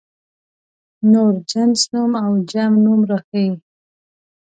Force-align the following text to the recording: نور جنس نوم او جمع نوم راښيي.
نور 1.11 1.33
جنس 1.49 1.81
نوم 1.93 2.11
او 2.25 2.31
جمع 2.51 2.79
نوم 2.85 3.01
راښيي. 3.09 3.51